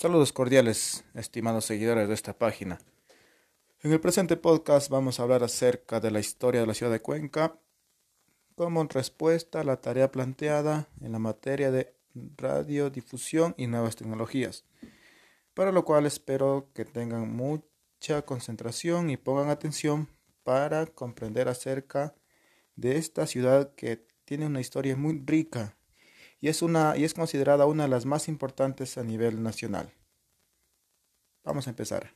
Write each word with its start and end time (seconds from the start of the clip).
Saludos 0.00 0.32
cordiales, 0.32 1.04
estimados 1.12 1.66
seguidores 1.66 2.08
de 2.08 2.14
esta 2.14 2.32
página. 2.32 2.78
En 3.82 3.92
el 3.92 4.00
presente 4.00 4.38
podcast 4.38 4.88
vamos 4.88 5.20
a 5.20 5.24
hablar 5.24 5.44
acerca 5.44 6.00
de 6.00 6.10
la 6.10 6.20
historia 6.20 6.62
de 6.62 6.66
la 6.66 6.72
ciudad 6.72 6.90
de 6.90 7.02
Cuenca 7.02 7.60
como 8.54 8.82
respuesta 8.84 9.60
a 9.60 9.64
la 9.64 9.82
tarea 9.82 10.10
planteada 10.10 10.88
en 11.02 11.12
la 11.12 11.18
materia 11.18 11.70
de 11.70 11.94
radiodifusión 12.14 13.54
y 13.58 13.66
nuevas 13.66 13.94
tecnologías, 13.94 14.64
para 15.52 15.70
lo 15.70 15.84
cual 15.84 16.06
espero 16.06 16.70
que 16.72 16.86
tengan 16.86 17.30
mucha 17.36 18.22
concentración 18.22 19.10
y 19.10 19.18
pongan 19.18 19.50
atención 19.50 20.08
para 20.44 20.86
comprender 20.86 21.46
acerca 21.46 22.14
de 22.74 22.96
esta 22.96 23.26
ciudad 23.26 23.74
que 23.74 24.06
tiene 24.24 24.46
una 24.46 24.62
historia 24.62 24.96
muy 24.96 25.22
rica 25.26 25.76
y 26.40 26.48
es, 26.48 26.62
una, 26.62 26.96
y 26.96 27.04
es 27.04 27.14
considerada 27.14 27.66
una 27.66 27.84
de 27.84 27.90
las 27.90 28.06
más 28.06 28.28
importantes 28.28 28.98
a 28.98 29.04
nivel 29.04 29.42
nacional. 29.42 29.92
Vamos 31.44 31.66
a 31.66 31.70
empezar. 31.70 32.14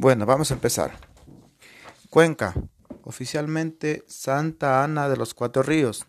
Bueno, 0.00 0.24
vamos 0.24 0.50
a 0.50 0.54
empezar. 0.54 0.92
Cuenca, 2.08 2.54
oficialmente 3.04 4.02
Santa 4.08 4.82
Ana 4.82 5.10
de 5.10 5.18
los 5.18 5.34
Cuatro 5.34 5.62
Ríos. 5.62 6.06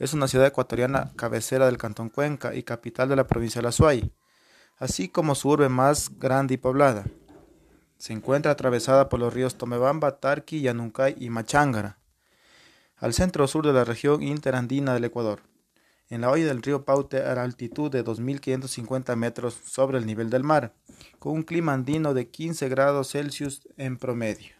Es 0.00 0.14
una 0.14 0.26
ciudad 0.26 0.48
ecuatoriana 0.48 1.12
cabecera 1.14 1.66
del 1.66 1.78
cantón 1.78 2.08
Cuenca 2.08 2.56
y 2.56 2.64
capital 2.64 3.08
de 3.08 3.14
la 3.14 3.28
provincia 3.28 3.60
de 3.60 3.66
La 3.66 3.70
Suay, 3.70 4.12
así 4.78 5.08
como 5.08 5.36
su 5.36 5.48
urbe 5.48 5.68
más 5.68 6.18
grande 6.18 6.54
y 6.54 6.56
poblada. 6.56 7.04
Se 7.98 8.12
encuentra 8.12 8.50
atravesada 8.50 9.08
por 9.08 9.20
los 9.20 9.32
ríos 9.32 9.56
Tomebamba, 9.56 10.18
Tarqui, 10.18 10.62
Yanuncay 10.62 11.14
y 11.16 11.30
Machángara, 11.30 12.00
al 12.96 13.14
centro 13.14 13.46
sur 13.46 13.64
de 13.64 13.74
la 13.74 13.84
región 13.84 14.24
interandina 14.24 14.92
del 14.92 15.04
Ecuador 15.04 15.53
en 16.10 16.20
la 16.20 16.30
hoya 16.30 16.46
del 16.46 16.62
río 16.62 16.84
Paute 16.84 17.22
a 17.22 17.34
la 17.34 17.42
altitud 17.42 17.90
de 17.90 18.04
2.550 18.04 19.16
metros 19.16 19.58
sobre 19.64 19.98
el 19.98 20.06
nivel 20.06 20.30
del 20.30 20.44
mar, 20.44 20.74
con 21.18 21.32
un 21.32 21.42
clima 21.42 21.72
andino 21.72 22.14
de 22.14 22.28
15 22.28 22.68
grados 22.68 23.10
Celsius 23.12 23.62
en 23.76 23.96
promedio. 23.96 24.54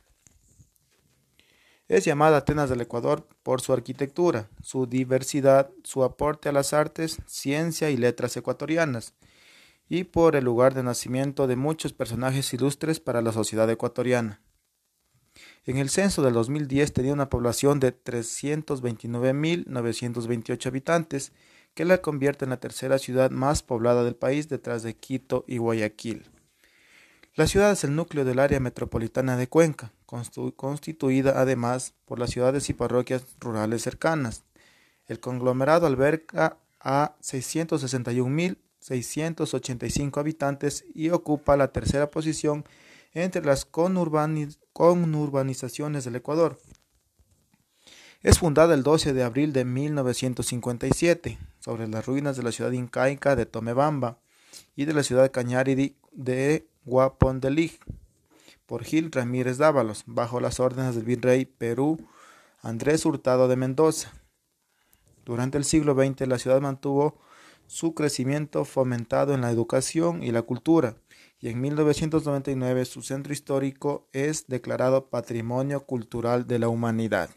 Es 1.87 2.05
llamada 2.07 2.39
Atenas 2.39 2.71
del 2.71 2.81
Ecuador 2.81 3.29
por 3.43 3.61
su 3.61 3.75
arquitectura, 3.75 4.49
su 4.63 4.87
diversidad, 4.87 5.71
su 5.83 6.03
aporte 6.03 6.49
a 6.49 6.53
las 6.53 6.73
artes, 6.73 7.19
ciencia 7.27 7.91
y 7.91 7.99
letras 7.99 8.37
ecuatorianas, 8.39 9.13
y 9.89 10.05
por 10.05 10.35
el 10.35 10.45
lugar 10.45 10.73
de 10.73 10.83
nacimiento 10.83 11.47
de 11.47 11.57
muchos 11.57 11.93
personajes 11.93 12.55
ilustres 12.55 13.01
para 13.01 13.21
la 13.21 13.33
sociedad 13.33 13.69
ecuatoriana. 13.71 14.41
En 15.67 15.79
el 15.79 15.91
censo 15.91 16.23
del 16.23 16.35
2010 16.35 16.93
tenía 16.93 17.13
una 17.13 17.31
población 17.31 17.81
de 17.81 17.93
329.928 17.97 20.67
habitantes, 20.67 21.33
que 21.75 21.85
la 21.85 21.99
convierte 21.99 22.45
en 22.45 22.51
la 22.51 22.61
tercera 22.61 22.99
ciudad 22.99 23.31
más 23.31 23.63
poblada 23.63 24.05
del 24.05 24.15
país 24.15 24.49
detrás 24.49 24.83
de 24.83 24.95
Quito 24.95 25.45
y 25.49 25.59
Guayaquil. 25.59 26.31
La 27.35 27.49
ciudad 27.49 27.73
es 27.73 27.83
el 27.83 27.97
núcleo 27.97 28.25
del 28.25 28.39
área 28.39 28.61
metropolitana 28.61 29.37
de 29.37 29.49
Cuenca, 29.49 29.93
constituida 30.57 31.41
además 31.41 31.95
por 32.05 32.21
las 32.21 32.31
ciudades 32.31 32.71
y 32.71 32.75
parroquias 32.75 33.27
rurales 33.41 33.83
cercanas. 33.83 34.45
El 35.07 35.19
conglomerado 35.19 35.89
alberga 35.89 36.59
a 36.79 37.17
661.685 37.23 40.19
habitantes 40.19 40.85
y 40.95 41.11
ocupa 41.11 41.57
la 41.57 41.73
tercera 41.73 42.09
posición 42.11 42.65
entre 43.13 43.45
las 43.45 43.65
conurbanizaciones 44.75 46.05
del 46.05 46.17
Ecuador. 46.17 46.59
Es 48.23 48.41
fundada 48.41 48.75
el 48.75 48.83
12 48.83 49.15
de 49.15 49.23
abril 49.23 49.53
de 49.53 49.65
1957 49.65 51.39
sobre 51.61 51.89
las 51.89 52.05
ruinas 52.05 52.37
de 52.37 52.43
la 52.43 52.53
ciudad 52.53 52.73
incaica 52.73 53.37
de 53.37 53.47
Tomebamba 53.47 54.19
y 54.77 54.85
de 54.85 54.93
la 54.93 55.03
ciudad 55.03 55.31
cañari 55.31 55.97
de 56.13 56.69
Guapondelig 56.85 57.79
por 58.67 58.83
Gil 58.83 59.13
Ramírez 59.13 59.59
Dávalos, 59.59 60.03
bajo 60.07 60.41
las 60.41 60.59
órdenes 60.59 60.95
del 60.95 61.05
virrey 61.05 61.45
Perú 61.45 62.09
Andrés 62.61 63.07
Hurtado 63.07 63.47
de 63.47 63.57
Mendoza. 63.57 64.13
Durante 65.25 65.57
el 65.57 65.65
siglo 65.65 65.95
XX 65.95 66.27
la 66.27 66.39
ciudad 66.39 66.61
mantuvo 66.61 67.21
su 67.67 67.95
crecimiento 67.95 68.65
fomentado 68.65 69.35
en 69.35 69.41
la 69.41 69.51
educación 69.51 70.23
y 70.23 70.31
la 70.33 70.43
cultura, 70.43 70.97
y 71.41 71.49
en 71.49 71.61
1999 71.61 72.85
su 72.85 73.03
centro 73.03 73.33
histórico 73.33 74.09
es 74.13 74.47
declarado 74.47 75.09
Patrimonio 75.09 75.85
Cultural 75.85 76.47
de 76.47 76.59
la 76.59 76.69
Humanidad. 76.69 77.31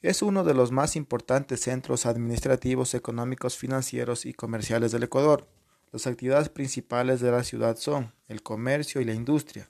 Es 0.00 0.22
uno 0.22 0.44
de 0.44 0.54
los 0.54 0.70
más 0.70 0.94
importantes 0.94 1.60
centros 1.60 2.06
administrativos, 2.06 2.94
económicos, 2.94 3.56
financieros 3.56 4.26
y 4.26 4.32
comerciales 4.32 4.92
del 4.92 5.02
Ecuador. 5.02 5.48
Las 5.90 6.06
actividades 6.06 6.48
principales 6.48 7.20
de 7.20 7.32
la 7.32 7.42
ciudad 7.42 7.76
son 7.76 8.12
el 8.28 8.42
comercio 8.42 9.00
y 9.00 9.04
la 9.04 9.14
industria. 9.14 9.68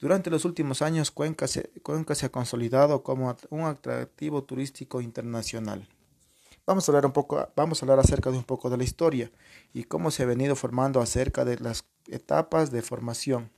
Durante 0.00 0.30
los 0.30 0.44
últimos 0.44 0.82
años, 0.82 1.10
Cuenca 1.10 1.46
se, 1.46 1.68
Cuenca 1.82 2.14
se 2.14 2.26
ha 2.26 2.32
consolidado 2.32 3.02
como 3.02 3.36
un 3.50 3.64
atractivo 3.66 4.42
turístico 4.42 5.00
internacional. 5.00 5.86
Vamos 6.72 6.88
a 6.88 6.92
hablar 6.92 7.04
un 7.04 7.12
poco, 7.12 7.50
vamos 7.54 7.82
a 7.82 7.84
hablar 7.84 7.98
acerca 7.98 8.30
de 8.30 8.38
un 8.38 8.44
poco 8.44 8.70
de 8.70 8.78
la 8.78 8.82
historia 8.82 9.30
y 9.74 9.84
cómo 9.84 10.10
se 10.10 10.22
ha 10.22 10.26
venido 10.26 10.56
formando 10.56 11.02
acerca 11.02 11.44
de 11.44 11.58
las 11.58 11.84
etapas 12.06 12.70
de 12.70 12.80
formación. 12.80 13.50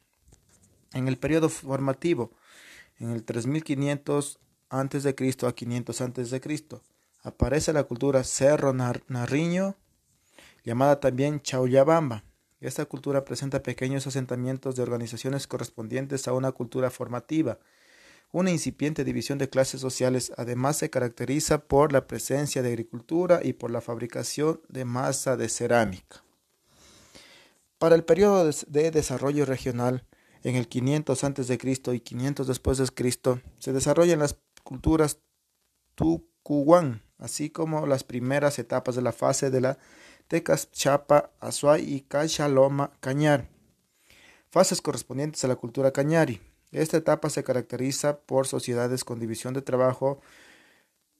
En 0.94 1.06
el 1.06 1.16
periodo 1.16 1.48
formativo, 1.48 2.32
en 2.98 3.10
el 3.10 3.22
3500 3.22 4.40
a.C. 4.68 5.14
a 5.46 5.52
500 5.52 6.00
a.C., 6.00 6.80
aparece 7.22 7.72
la 7.72 7.84
cultura 7.84 8.24
Cerro 8.24 8.72
Narriño, 8.72 9.76
llamada 10.64 10.98
también 10.98 11.40
Chauyabamba. 11.40 12.24
Esta 12.60 12.84
cultura 12.84 13.24
presenta 13.24 13.62
pequeños 13.62 14.08
asentamientos 14.08 14.74
de 14.74 14.82
organizaciones 14.82 15.46
correspondientes 15.46 16.26
a 16.26 16.32
una 16.32 16.50
cultura 16.50 16.90
formativa, 16.90 17.60
una 18.34 18.50
incipiente 18.50 19.04
división 19.04 19.38
de 19.38 19.48
clases 19.48 19.80
sociales. 19.80 20.32
Además, 20.36 20.76
se 20.78 20.90
caracteriza 20.90 21.58
por 21.68 21.92
la 21.92 22.08
presencia 22.08 22.62
de 22.62 22.68
agricultura 22.70 23.40
y 23.44 23.52
por 23.52 23.70
la 23.70 23.80
fabricación 23.80 24.60
de 24.68 24.84
masa 24.84 25.36
de 25.36 25.48
cerámica. 25.48 26.24
Para 27.78 27.94
el 27.94 28.02
periodo 28.02 28.50
de 28.66 28.90
desarrollo 28.90 29.46
regional, 29.46 30.04
en 30.42 30.56
el 30.56 30.66
500 30.66 31.22
a.C. 31.22 31.58
y 31.92 32.00
500 32.00 32.48
después 32.48 32.78
de 32.78 32.86
Cristo, 32.88 33.40
se 33.60 33.72
desarrollan 33.72 34.18
las 34.18 34.36
culturas 34.64 35.20
Tucuhuán, 35.94 37.02
así 37.18 37.50
como 37.50 37.86
las 37.86 38.02
primeras 38.02 38.58
etapas 38.58 38.96
de 38.96 39.02
la 39.02 39.12
fase 39.12 39.50
de 39.50 39.60
la 39.60 39.78
Chapa, 40.72 41.30
Azuay 41.38 41.84
y 41.88 42.00
Cachaloma 42.00 42.90
Cañar, 42.98 43.48
fases 44.50 44.82
correspondientes 44.82 45.44
a 45.44 45.48
la 45.48 45.54
cultura 45.54 45.92
cañari. 45.92 46.40
Esta 46.74 46.96
etapa 46.96 47.30
se 47.30 47.44
caracteriza 47.44 48.18
por 48.18 48.48
sociedades 48.48 49.04
con 49.04 49.20
división 49.20 49.54
de 49.54 49.62
trabajo 49.62 50.20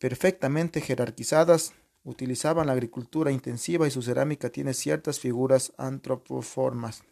perfectamente 0.01 0.81
jerarquizadas, 0.81 1.75
utilizaban 2.03 2.67
la 2.67 2.73
agricultura 2.73 3.31
intensiva 3.31 3.87
y 3.87 3.93
su 3.93 4.03
cerámica 4.03 4.51
tiene 4.51 4.75
ciertas 4.75 5.21
figuras 5.21 5.73
antropoformas. 5.77 7.05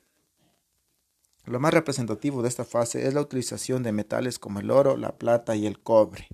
Lo 1.44 1.60
más 1.60 1.72
representativo 1.72 2.42
de 2.42 2.48
esta 2.48 2.64
fase 2.64 3.06
es 3.06 3.14
la 3.14 3.20
utilización 3.20 3.84
de 3.84 3.92
metales 3.92 4.40
como 4.40 4.58
el 4.58 4.72
oro, 4.72 4.96
la 4.96 5.16
plata 5.16 5.54
y 5.54 5.66
el 5.66 5.78
cobre. 5.78 6.26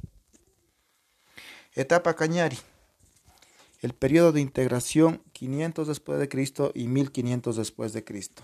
Etapa 1.74 2.14
Cañari. 2.14 2.58
El 3.82 3.92
periodo 3.92 4.32
de 4.32 4.40
integración 4.40 5.22
500 5.32 5.86
después 5.86 6.18
de 6.18 6.28
Cristo 6.30 6.72
y 6.74 6.88
1500 6.88 7.54
después 7.56 7.92
de 7.92 8.02
Cristo. 8.02 8.42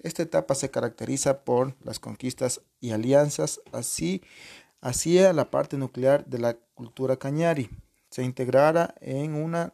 Esta 0.00 0.22
etapa 0.22 0.54
se 0.54 0.70
caracteriza 0.70 1.44
por 1.44 1.74
las 1.82 1.98
conquistas 1.98 2.60
y 2.80 2.90
alianzas, 2.90 3.60
así 3.72 4.22
hacia 4.80 5.32
la 5.32 5.50
parte 5.50 5.76
nuclear 5.76 6.24
de 6.26 6.38
la 6.38 6.54
cultura 6.74 7.16
cañari. 7.16 7.68
Se 8.10 8.22
integrara 8.22 8.94
en 9.00 9.34
una 9.34 9.72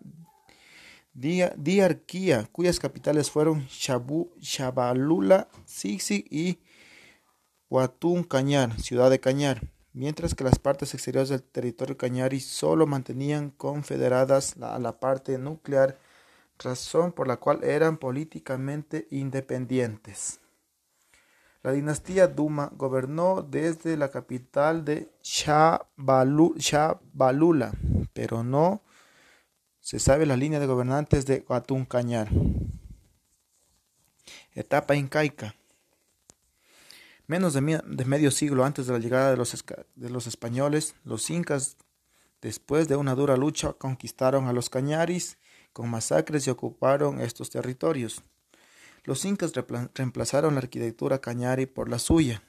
diarquía 1.12 2.48
cuyas 2.50 2.80
capitales 2.80 3.30
fueron 3.30 3.68
Chabalula, 3.68 5.48
Sixi 5.64 6.24
y 6.28 6.58
Huatún 7.68 8.24
Cañar, 8.24 8.80
ciudad 8.80 9.10
de 9.10 9.20
Cañar. 9.20 9.62
mientras 9.92 10.34
que 10.34 10.42
las 10.42 10.58
partes 10.58 10.92
exteriores 10.92 11.28
del 11.28 11.42
territorio 11.42 11.96
cañari 11.96 12.40
solo 12.40 12.84
mantenían 12.84 13.50
confederadas 13.50 14.56
a 14.60 14.78
la 14.80 14.98
parte 14.98 15.38
nuclear, 15.38 15.96
razón 16.58 17.12
por 17.12 17.28
la 17.28 17.36
cual 17.36 17.64
eran 17.64 17.96
políticamente 17.98 19.06
independientes. 19.10 20.40
La 21.62 21.72
dinastía 21.72 22.26
Duma 22.28 22.70
gobernó 22.74 23.40
desde 23.40 23.96
la 23.96 24.10
capital 24.10 24.84
de 24.84 25.10
Shabalula, 25.22 25.72
pero 28.12 28.44
no 28.44 28.82
se 29.80 29.98
sabe 29.98 30.26
la 30.26 30.36
línea 30.36 30.60
de 30.60 30.66
gobernantes 30.66 31.24
de 31.24 31.44
Cañar. 31.88 32.28
Etapa 34.52 34.94
incaica. 34.94 35.54
Menos 37.26 37.54
de, 37.54 37.62
medio 37.62 38.30
siglo 38.30 38.66
antes 38.66 38.86
de 38.86 38.92
la 38.92 38.98
llegada 38.98 39.30
de 39.30 39.38
los, 39.38 39.64
de 39.94 40.10
los 40.10 40.26
españoles, 40.26 40.94
los 41.04 41.30
incas, 41.30 41.78
después 42.42 42.88
de 42.88 42.96
una 42.96 43.14
dura 43.14 43.38
lucha, 43.38 43.72
conquistaron 43.72 44.46
a 44.48 44.52
los 44.52 44.68
cañaris 44.68 45.38
con 45.74 45.90
masacres 45.90 46.46
y 46.46 46.50
ocuparon 46.50 47.20
estos 47.20 47.50
territorios. 47.50 48.22
Los 49.02 49.26
incas 49.26 49.52
reemplazaron 49.92 50.54
la 50.54 50.60
arquitectura 50.60 51.20
cañari 51.20 51.66
por 51.66 51.90
la 51.90 51.98
suya, 51.98 52.42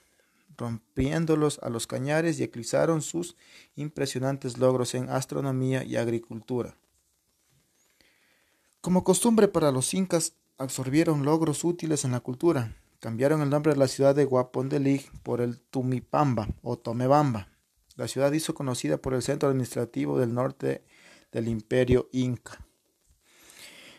rompiéndolos 0.56 1.58
a 1.58 1.68
los 1.68 1.86
cañares 1.86 2.40
y 2.40 2.44
eclipsaron 2.44 3.02
sus 3.02 3.36
impresionantes 3.74 4.56
logros 4.56 4.94
en 4.94 5.10
astronomía 5.10 5.84
y 5.84 5.96
agricultura. 5.96 6.78
Como 8.80 9.04
costumbre 9.04 9.48
para 9.48 9.72
los 9.72 9.92
incas, 9.92 10.34
absorbieron 10.56 11.24
logros 11.24 11.64
útiles 11.64 12.04
en 12.04 12.12
la 12.12 12.20
cultura. 12.20 12.76
Cambiaron 13.00 13.42
el 13.42 13.50
nombre 13.50 13.72
de 13.72 13.78
la 13.78 13.88
ciudad 13.88 14.14
de 14.14 14.24
Guapondelig 14.24 15.10
por 15.22 15.40
el 15.40 15.60
Tumipamba 15.60 16.48
o 16.62 16.78
Tomebamba. 16.78 17.48
La 17.96 18.08
ciudad 18.08 18.32
hizo 18.32 18.54
conocida 18.54 18.96
por 18.96 19.14
el 19.14 19.22
centro 19.22 19.48
administrativo 19.48 20.18
del 20.18 20.32
norte 20.32 20.84
del 21.32 21.48
imperio 21.48 22.08
inca. 22.12 22.64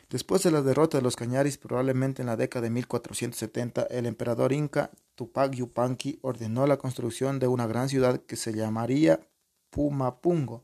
Después 0.10 0.42
de 0.44 0.52
la 0.52 0.62
derrota 0.62 0.98
de 0.98 1.04
los 1.04 1.18
Cañaris, 1.18 1.58
probablemente 1.58 2.22
en 2.22 2.28
la 2.28 2.38
década 2.38 2.64
de 2.64 2.70
1470, 2.70 3.84
el 3.90 4.06
emperador 4.06 4.54
inca 4.54 4.90
Tupac 5.16 5.54
Yupanqui 5.54 6.20
ordenó 6.22 6.66
la 6.66 6.78
construcción 6.78 7.40
de 7.40 7.48
una 7.48 7.68
gran 7.68 7.90
ciudad 7.90 8.22
que 8.22 8.38
se 8.38 8.54
llamaría 8.54 9.20
Pumapungo. 9.70 10.64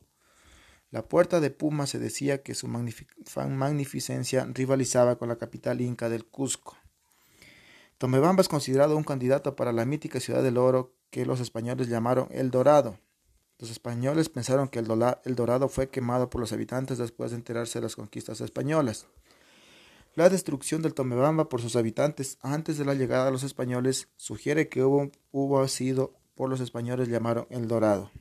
La 0.90 1.06
puerta 1.06 1.40
de 1.40 1.50
Puma 1.50 1.86
se 1.86 1.98
decía 1.98 2.42
que 2.42 2.54
su 2.54 2.68
magnificencia 2.68 4.48
rivalizaba 4.50 5.18
con 5.18 5.28
la 5.28 5.36
capital 5.36 5.82
inca 5.82 6.08
del 6.08 6.24
Cusco. 6.24 6.78
Tomebamba 7.98 8.40
es 8.40 8.48
considerado 8.48 8.96
un 8.96 9.04
candidato 9.04 9.56
para 9.56 9.72
la 9.72 9.84
mítica 9.84 10.20
ciudad 10.20 10.42
del 10.42 10.56
oro 10.56 10.94
que 11.10 11.26
los 11.26 11.40
españoles 11.40 11.88
llamaron 11.88 12.28
El 12.30 12.50
Dorado. 12.50 12.98
Los 13.58 13.70
españoles 13.70 14.30
pensaron 14.30 14.68
que 14.68 14.78
el 14.78 14.86
Dorado 15.36 15.68
fue 15.68 15.90
quemado 15.90 16.30
por 16.30 16.40
los 16.40 16.52
habitantes 16.52 16.96
después 16.96 17.30
de 17.30 17.36
enterarse 17.36 17.78
de 17.78 17.82
las 17.82 17.96
conquistas 17.96 18.40
españolas. 18.40 19.06
La 20.16 20.28
destrucción 20.28 20.80
del 20.80 20.94
Tomebamba 20.94 21.48
por 21.48 21.60
sus 21.60 21.74
habitantes 21.74 22.38
antes 22.40 22.78
de 22.78 22.84
la 22.84 22.94
llegada 22.94 23.24
de 23.24 23.32
los 23.32 23.42
españoles 23.42 24.08
sugiere 24.16 24.68
que 24.68 24.84
hubo, 24.84 25.10
hubo 25.32 25.66
sido 25.66 26.14
por 26.36 26.48
los 26.48 26.60
españoles 26.60 27.08
llamaron 27.08 27.48
El 27.50 27.66
Dorado. 27.66 28.12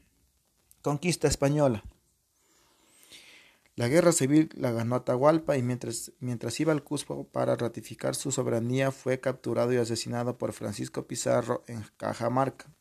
Conquista 0.81 1.27
española. 1.27 1.83
La 3.75 3.89
guerra 3.89 4.11
civil 4.11 4.49
la 4.55 4.71
ganó 4.71 4.95
Atahualpa 4.95 5.55
y 5.55 5.61
mientras, 5.61 6.11
mientras 6.19 6.59
iba 6.59 6.71
al 6.71 6.83
Cusco 6.83 7.25
para 7.25 7.55
ratificar 7.55 8.15
su 8.15 8.31
soberanía 8.31 8.91
fue 8.91 9.19
capturado 9.19 9.71
y 9.71 9.77
asesinado 9.77 10.37
por 10.37 10.53
Francisco 10.53 11.05
Pizarro 11.05 11.63
en 11.67 11.85
Cajamarca. 11.97 12.73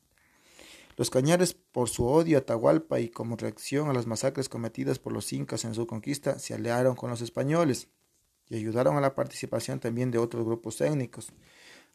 Los 0.97 1.11
cañares, 1.11 1.55
por 1.55 1.91
su 1.91 2.07
odio 2.07 2.39
a 2.39 2.41
Atahualpa 2.41 3.01
y 3.01 3.11
como 3.11 3.37
reacción 3.37 3.91
a 3.91 3.93
las 3.93 4.07
masacres 4.07 4.49
cometidas 4.49 4.99
por 4.99 5.13
los 5.13 5.33
incas 5.35 5.65
en 5.65 5.75
su 5.75 5.87
conquista, 5.87 6.39
se 6.39 6.55
aliaron 6.55 6.95
con 6.95 7.11
los 7.11 7.21
españoles 7.21 7.89
y 8.53 8.57
ayudaron 8.57 8.99
a 8.99 9.01
la 9.01 9.15
participación 9.15 9.81
también 9.81 10.11
de 10.11 10.19
otros 10.19 10.45
grupos 10.45 10.79
étnicos 10.83 11.33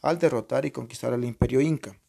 al 0.02 0.18
derrotar 0.18 0.66
y 0.66 0.72
conquistar 0.72 1.14
al 1.14 1.24
imperio 1.24 1.62
inca. 1.62 2.00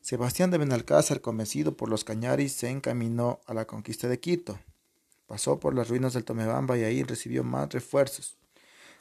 Sebastián 0.00 0.50
de 0.50 0.58
Benalcázar, 0.58 1.20
convencido 1.20 1.76
por 1.76 1.90
los 1.90 2.02
cañaris, 2.02 2.52
se 2.52 2.70
encaminó 2.70 3.40
a 3.46 3.52
la 3.52 3.66
conquista 3.66 4.08
de 4.08 4.18
Quito. 4.18 4.58
Pasó 5.26 5.60
por 5.60 5.74
las 5.74 5.88
ruinas 5.88 6.14
del 6.14 6.24
Tomebamba 6.24 6.78
y 6.78 6.84
ahí 6.84 7.02
recibió 7.02 7.44
más 7.44 7.70
refuerzos. 7.70 8.38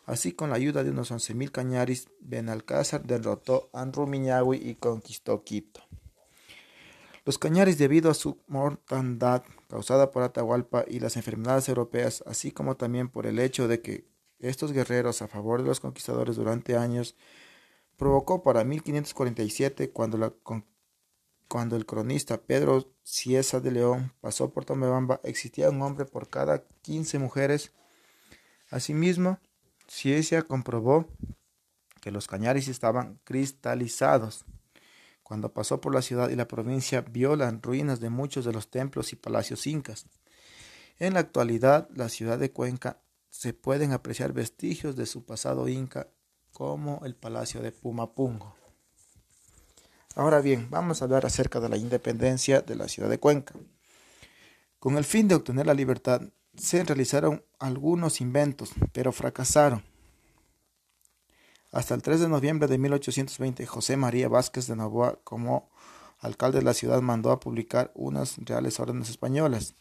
Así, 0.06 0.34
con 0.34 0.50
la 0.50 0.58
ayuda 0.58 0.84
de 0.84 0.92
unos 0.92 1.10
once 1.10 1.34
mil 1.34 1.52
cañaris, 1.52 2.10
Benalcázar 2.20 3.04
derrotó 3.04 3.70
a 3.72 3.82
Anrumiñahui 3.82 4.58
y 4.58 4.76
conquistó 4.76 5.44
Quito. 5.44 5.82
Los 7.24 7.38
cañaris, 7.38 7.78
debido 7.78 8.12
a 8.12 8.14
su 8.14 8.38
mortandad 8.48 9.44
causada 9.70 10.12
por 10.12 10.24
Atahualpa 10.24 10.86
y 10.88 11.00
las 11.00 11.16
enfermedades 11.16 11.70
europeas, 11.70 12.24
así 12.28 12.52
como 12.52 12.76
también 12.76 13.10
por 13.10 13.26
el 13.26 13.40
hecho 13.40 13.68
de 13.68 13.82
que 13.82 14.15
estos 14.40 14.72
guerreros 14.72 15.22
a 15.22 15.28
favor 15.28 15.62
de 15.62 15.68
los 15.68 15.80
conquistadores 15.80 16.36
durante 16.36 16.78
años, 16.78 17.16
provocó 17.98 18.44
para 18.44 18.64
1547, 18.64 19.92
cuando, 19.92 20.38
cuando 21.48 21.76
el 21.76 21.86
cronista 21.86 22.42
Pedro 22.42 22.94
Ciesa 23.04 23.60
de 23.60 23.72
León 23.72 24.14
pasó 24.22 24.52
por 24.52 24.66
Tomebamba, 24.66 25.22
existía 25.24 25.70
un 25.70 25.82
hombre 25.82 26.06
por 26.06 26.30
cada 26.30 26.66
15 26.82 27.20
mujeres. 27.20 27.72
Asimismo, 28.70 29.40
Ciesa 29.88 30.42
comprobó 30.42 31.08
que 32.02 32.12
los 32.12 32.28
cañaris 32.28 32.68
estaban 32.68 33.20
cristalizados. 33.24 34.46
Cuando 35.24 35.54
pasó 35.54 35.82
por 35.82 35.94
la 35.94 36.04
ciudad 36.04 36.30
y 36.30 36.36
la 36.36 36.48
provincia, 36.48 37.02
vio 37.02 37.36
las 37.36 37.60
ruinas 37.62 38.00
de 38.00 38.12
muchos 38.12 38.46
de 38.46 38.54
los 38.54 38.70
templos 38.70 39.12
y 39.12 39.16
palacios 39.16 39.66
incas. 39.66 40.06
En 41.00 41.16
la 41.16 41.22
actualidad, 41.22 41.90
la 41.96 42.10
ciudad 42.10 42.38
de 42.38 42.52
Cuenca 42.52 43.02
se 43.38 43.54
pueden 43.54 43.92
apreciar 43.92 44.32
vestigios 44.32 44.96
de 44.96 45.06
su 45.06 45.26
pasado 45.26 45.68
inca 45.68 46.08
como 46.54 47.02
el 47.04 47.16
palacio 47.16 47.62
de 47.62 47.74
Pumapungo. 47.74 48.56
Ahora 50.16 50.40
bien, 50.40 50.70
vamos 50.70 51.02
a 51.02 51.06
hablar 51.06 51.26
acerca 51.26 51.60
de 51.60 51.68
la 51.68 51.76
independencia 51.76 52.62
de 52.62 52.76
la 52.76 52.88
ciudad 52.88 53.10
de 53.10 53.20
Cuenca. 53.20 53.54
Con 54.80 54.98
el 54.98 55.04
fin 55.04 55.28
de 55.28 55.36
obtener 55.36 55.68
la 55.68 55.74
libertad, 55.74 56.22
se 56.56 56.82
realizaron 56.86 57.44
algunos 57.60 58.22
inventos, 58.22 58.72
pero 58.94 59.12
fracasaron. 59.12 59.84
Hasta 61.74 61.94
el 61.94 62.02
3 62.02 62.22
de 62.22 62.30
noviembre 62.30 62.70
de 62.70 62.78
1820, 62.78 63.66
José 63.66 63.98
María 63.98 64.30
Vázquez 64.30 64.68
de 64.68 64.78
Novoa, 64.78 65.20
como 65.26 65.70
alcalde 66.20 66.60
de 66.60 66.66
la 66.66 66.74
ciudad, 66.74 67.02
mandó 67.02 67.32
a 67.32 67.42
publicar 67.42 67.92
unas 67.96 68.38
reales 68.38 68.80
órdenes 68.80 69.10
españolas, 69.10 69.76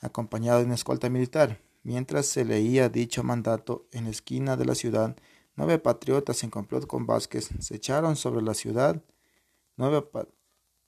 acompañado 0.00 0.60
de 0.60 0.64
una 0.64 0.74
escolta 0.74 1.10
militar. 1.10 1.67
Mientras 1.82 2.26
se 2.26 2.44
leía 2.44 2.88
dicho 2.88 3.22
mandato 3.22 3.86
en 3.92 4.04
la 4.04 4.10
esquina 4.10 4.56
de 4.56 4.64
la 4.64 4.74
ciudad, 4.74 5.16
nueve 5.56 5.78
patriotas 5.78 6.42
en 6.44 6.50
complot 6.50 6.86
con 6.86 7.06
Vázquez 7.06 7.48
se 7.60 7.76
echaron 7.76 8.16
sobre 8.16 8.42
la 8.42 8.54
ciudad 8.54 9.02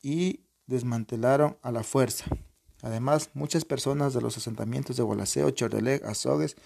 y 0.03 0.41
desmantelaron 0.67 1.59
a 1.63 1.73
la 1.73 1.83
fuerza. 1.83 2.27
Además, 2.83 3.31
muchas 3.35 3.65
personas 3.65 4.15
de 4.15 4.21
los 4.21 4.37
asentamientos 4.37 4.97
de 4.97 5.03
Gualaceo, 5.03 5.51
Chordeleg, 5.51 6.05
Azogues 6.05 6.57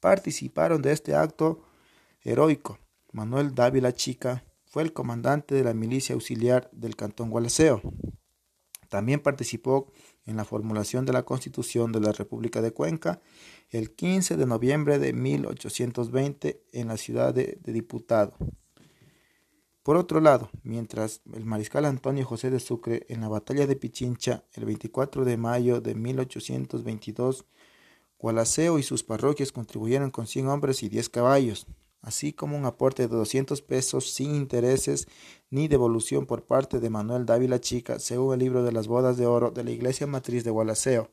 participaron 0.00 0.82
de 0.82 0.92
este 0.92 1.14
acto 1.14 1.62
heroico. 2.22 2.78
Manuel 3.12 3.54
Dávila 3.54 3.92
Chica 3.92 4.44
fue 4.64 4.82
el 4.82 4.92
comandante 4.92 5.54
de 5.54 5.64
la 5.64 5.74
milicia 5.74 6.14
auxiliar 6.14 6.70
del 6.72 6.96
cantón 6.96 7.30
Gualaceo. 7.30 7.82
También 8.88 9.20
participó 9.20 9.92
en 10.26 10.36
la 10.36 10.44
formulación 10.44 11.06
de 11.06 11.12
la 11.12 11.24
Constitución 11.24 11.92
de 11.92 12.00
la 12.00 12.12
República 12.12 12.62
de 12.62 12.72
Cuenca 12.72 13.20
el 13.70 13.92
15 13.92 14.36
de 14.36 14.46
noviembre 14.46 14.98
de 14.98 15.12
1820 15.12 16.62
en 16.72 16.88
la 16.88 16.96
ciudad 16.96 17.34
de, 17.34 17.58
Diputado. 17.64 18.34
Por 19.82 19.96
otro 19.96 20.20
lado, 20.20 20.50
mientras 20.62 21.22
el 21.32 21.44
mariscal 21.44 21.84
Antonio 21.84 22.24
José 22.24 22.50
de 22.50 22.60
Sucre 22.60 23.06
en 23.08 23.20
la 23.22 23.28
batalla 23.28 23.66
de 23.66 23.76
Pichincha 23.76 24.44
el 24.52 24.66
24 24.66 25.24
de 25.24 25.36
mayo 25.36 25.80
de 25.80 25.94
1822, 25.94 27.46
Gualaceo 28.18 28.78
y 28.78 28.82
sus 28.82 29.02
parroquias 29.02 29.52
contribuyeron 29.52 30.10
con 30.10 30.26
100 30.26 30.48
hombres 30.48 30.82
y 30.82 30.90
10 30.90 31.08
caballos, 31.08 31.66
así 32.02 32.32
como 32.32 32.56
un 32.56 32.64
aporte 32.64 33.02
de 33.02 33.14
200 33.14 33.62
pesos 33.62 34.10
sin 34.12 34.34
intereses 34.34 35.06
ni 35.50 35.68
devolución 35.68 36.26
por 36.26 36.44
parte 36.44 36.80
de 36.80 36.90
Manuel 36.90 37.26
Dávila 37.26 37.60
Chica, 37.60 37.98
según 37.98 38.34
el 38.34 38.40
libro 38.40 38.62
de 38.62 38.72
las 38.72 38.86
bodas 38.86 39.16
de 39.16 39.26
oro 39.26 39.50
de 39.50 39.64
la 39.64 39.70
iglesia 39.70 40.06
matriz 40.06 40.44
de 40.44 40.50
Gualaceo. 40.50 41.10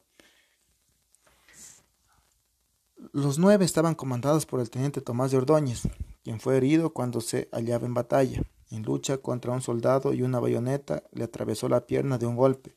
Los 3.14 3.40
nueve 3.40 3.66
estaban 3.66 3.96
comandados 3.96 4.46
por 4.46 4.60
el 4.60 4.70
teniente 4.70 5.02
Tomás 5.02 5.32
de 5.32 5.38
Ordóñez, 5.38 5.84
quien 6.24 6.40
fue 6.40 6.58
herido 6.58 6.94
cuando 6.94 7.22
se 7.22 7.48
hallaba 7.52 7.86
en 7.86 7.94
batalla. 7.94 8.42
En 8.70 8.84
lucha 8.84 9.18
contra 9.20 9.54
un 9.54 9.62
soldado 9.62 10.14
y 10.14 10.24
una 10.24 10.40
bayoneta 10.40 11.04
le 11.14 11.24
atravesó 11.24 11.70
la 11.70 11.86
pierna 11.86 12.18
de 12.18 12.26
un 12.26 12.36
golpe. 12.36 12.76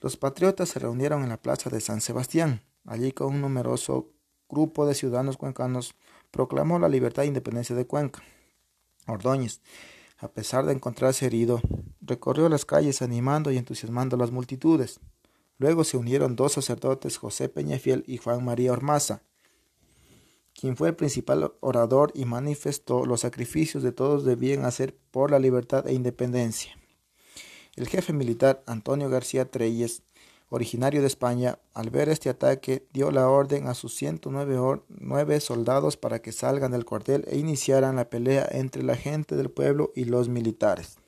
Los 0.00 0.16
patriotas 0.16 0.68
se 0.68 0.78
reunieron 0.78 1.22
en 1.22 1.30
la 1.30 1.40
plaza 1.40 1.70
de 1.70 1.80
San 1.80 2.00
Sebastián. 2.00 2.62
Allí 2.84 3.12
con 3.12 3.28
un 3.28 3.40
numeroso 3.40 4.12
grupo 4.48 4.86
de 4.86 4.94
ciudadanos 4.94 5.36
cuencanos 5.36 5.94
proclamó 6.36 6.78
la 6.78 6.90
libertad 6.90 7.24
e 7.24 7.28
independencia 7.28 7.74
de 7.74 7.86
Cuenca. 7.86 8.22
Ordóñez, 9.06 9.62
a 10.18 10.28
pesar 10.28 10.66
de 10.66 10.74
encontrarse 10.74 11.24
herido, 11.24 11.62
recorrió 12.02 12.50
las 12.50 12.66
calles 12.66 13.00
animando 13.00 13.50
y 13.50 13.56
entusiasmando 13.56 14.16
a 14.16 14.18
las 14.18 14.32
multitudes. 14.32 15.00
Luego 15.56 15.82
se 15.82 15.96
unieron 15.96 16.36
dos 16.36 16.52
sacerdotes, 16.52 17.16
José 17.16 17.48
Peñafiel 17.48 18.04
y 18.06 18.18
Juan 18.18 18.44
María 18.44 18.72
Ormaza, 18.72 19.22
quien 20.52 20.76
fue 20.76 20.88
el 20.88 20.94
principal 20.94 21.54
orador 21.60 22.12
y 22.14 22.26
manifestó 22.26 23.06
los 23.06 23.20
sacrificios 23.20 23.82
de 23.82 23.92
todos 23.92 24.24
debían 24.24 24.66
hacer 24.66 24.94
por 25.10 25.30
la 25.30 25.38
libertad 25.38 25.86
e 25.86 25.94
independencia. 25.94 26.76
El 27.76 27.88
jefe 27.88 28.12
militar 28.12 28.62
Antonio 28.66 29.08
García 29.08 29.50
Treyes, 29.50 30.02
originario 30.48 31.00
de 31.00 31.06
España, 31.06 31.58
al 31.74 31.90
ver 31.90 32.08
este 32.08 32.28
ataque 32.28 32.86
dio 32.92 33.10
la 33.10 33.28
orden 33.28 33.66
a 33.68 33.74
sus 33.74 33.94
109 33.96 35.40
soldados 35.40 35.96
para 35.96 36.20
que 36.20 36.32
salgan 36.32 36.72
del 36.72 36.84
cuartel 36.84 37.24
e 37.28 37.38
iniciaran 37.38 37.96
la 37.96 38.08
pelea 38.08 38.48
entre 38.50 38.82
la 38.82 38.96
gente 38.96 39.36
del 39.36 39.50
pueblo 39.50 39.92
y 39.94 40.04
los 40.04 40.28
militares. 40.28 40.98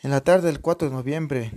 En 0.00 0.10
la 0.10 0.20
tarde 0.20 0.46
del 0.46 0.60
4 0.60 0.88
de 0.88 0.94
noviembre 0.94 1.52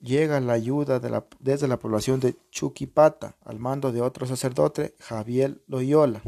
llega 0.00 0.40
la 0.40 0.52
ayuda 0.52 1.00
desde 1.40 1.68
la 1.68 1.78
población 1.78 2.20
de 2.20 2.36
Chuquipata 2.50 3.36
al 3.44 3.58
mando 3.58 3.92
de 3.92 4.02
otro 4.02 4.26
sacerdote, 4.26 4.94
Javier 5.00 5.62
Loyola. 5.66 6.20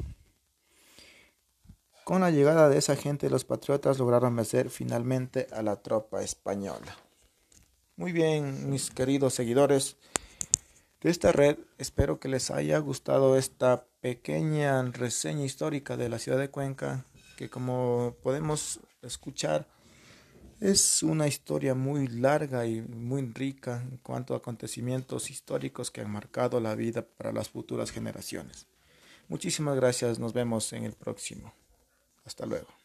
Con 2.04 2.22
la 2.22 2.30
llegada 2.30 2.68
de 2.68 2.78
esa 2.78 2.96
gente, 2.96 3.30
los 3.30 3.44
patriotas 3.44 3.98
lograron 3.98 4.34
vencer 4.34 4.70
finalmente 4.70 5.46
a 5.52 5.62
la 5.62 5.76
tropa 5.76 6.22
española. 6.22 6.96
Muy 8.00 8.12
bien, 8.12 8.70
mis 8.70 8.88
queridos 8.88 9.34
seguidores 9.34 9.98
de 11.02 11.10
esta 11.10 11.32
red, 11.32 11.58
espero 11.76 12.18
que 12.18 12.30
les 12.30 12.50
haya 12.50 12.78
gustado 12.78 13.36
esta 13.36 13.84
pequeña 14.00 14.82
reseña 14.84 15.44
histórica 15.44 15.98
de 15.98 16.08
la 16.08 16.18
ciudad 16.18 16.38
de 16.38 16.48
Cuenca, 16.48 17.04
que 17.36 17.50
como 17.50 18.16
podemos 18.22 18.80
escuchar, 19.02 19.68
es 20.60 21.02
una 21.02 21.28
historia 21.28 21.74
muy 21.74 22.08
larga 22.08 22.64
y 22.64 22.80
muy 22.80 23.20
rica 23.34 23.82
en 23.82 23.98
cuanto 23.98 24.32
a 24.32 24.38
acontecimientos 24.38 25.30
históricos 25.30 25.90
que 25.90 26.00
han 26.00 26.10
marcado 26.10 26.58
la 26.58 26.74
vida 26.74 27.02
para 27.02 27.32
las 27.32 27.50
futuras 27.50 27.90
generaciones. 27.90 28.66
Muchísimas 29.28 29.76
gracias, 29.76 30.18
nos 30.18 30.32
vemos 30.32 30.72
en 30.72 30.84
el 30.84 30.94
próximo. 30.94 31.52
Hasta 32.24 32.46
luego. 32.46 32.79